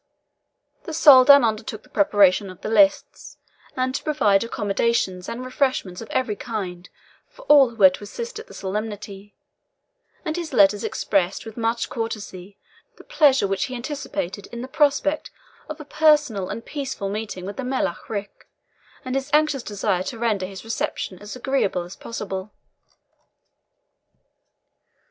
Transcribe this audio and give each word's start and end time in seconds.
The 0.85 0.95
Soldan 0.95 1.43
undertook 1.43 1.83
the 1.83 1.89
preparation 1.89 2.49
of 2.49 2.61
the 2.61 2.69
lists, 2.69 3.37
and 3.77 3.93
to 3.93 4.01
provide 4.03 4.43
accommodations 4.43 5.29
and 5.29 5.45
refreshments 5.45 6.01
of 6.01 6.09
every 6.09 6.35
kind 6.35 6.89
for 7.29 7.43
all 7.43 7.69
who 7.69 7.75
were 7.75 7.91
to 7.91 8.03
assist 8.05 8.39
at 8.39 8.47
the 8.47 8.53
solemnity; 8.55 9.35
and 10.25 10.37
his 10.37 10.53
letters 10.53 10.83
expressed 10.83 11.45
with 11.45 11.55
much 11.55 11.87
courtesy 11.91 12.57
the 12.97 13.03
pleasure 13.03 13.45
which 13.47 13.65
he 13.65 13.75
anticipated 13.75 14.47
in 14.47 14.63
the 14.63 14.67
prospect 14.67 15.29
of 15.69 15.79
a 15.79 15.85
personal 15.85 16.49
and 16.49 16.65
peaceful 16.65 17.07
meeting 17.07 17.45
with 17.45 17.57
the 17.57 17.63
Melech 17.63 18.09
Ric, 18.09 18.47
and 19.05 19.13
his 19.13 19.29
anxious 19.33 19.61
desire 19.61 20.01
to 20.01 20.17
render 20.17 20.47
his 20.47 20.63
reception 20.65 21.19
as 21.19 21.35
agreeable 21.35 21.83
as 21.83 21.95
possible. 21.95 22.51